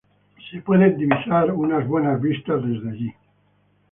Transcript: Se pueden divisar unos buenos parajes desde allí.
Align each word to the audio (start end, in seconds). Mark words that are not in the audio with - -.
Se 0.49 0.59
pueden 0.61 0.97
divisar 0.97 1.51
unos 1.51 1.87
buenos 1.87 2.19
parajes 2.23 2.43
desde 2.65 2.89
allí. 2.89 3.13